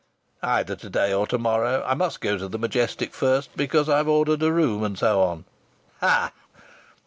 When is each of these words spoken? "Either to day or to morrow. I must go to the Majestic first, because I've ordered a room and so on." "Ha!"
"Either 0.41 0.75
to 0.75 0.89
day 0.89 1.13
or 1.13 1.27
to 1.27 1.37
morrow. 1.37 1.83
I 1.85 1.93
must 1.93 2.21
go 2.21 2.35
to 2.35 2.47
the 2.47 2.57
Majestic 2.57 3.13
first, 3.13 3.55
because 3.55 3.87
I've 3.87 4.07
ordered 4.07 4.41
a 4.41 4.51
room 4.51 4.81
and 4.83 4.97
so 4.97 5.21
on." 5.21 5.45
"Ha!" 5.99 6.31